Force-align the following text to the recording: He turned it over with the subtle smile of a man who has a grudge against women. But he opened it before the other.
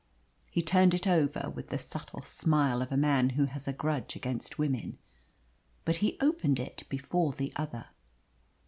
He 0.51 0.63
turned 0.63 0.95
it 0.95 1.05
over 1.05 1.51
with 1.51 1.67
the 1.67 1.77
subtle 1.77 2.23
smile 2.23 2.81
of 2.81 2.91
a 2.91 2.97
man 2.97 3.29
who 3.31 3.45
has 3.45 3.67
a 3.67 3.71
grudge 3.73 4.15
against 4.15 4.57
women. 4.57 4.97
But 5.85 5.97
he 5.97 6.17
opened 6.19 6.59
it 6.59 6.81
before 6.89 7.33
the 7.33 7.53
other. 7.55 7.85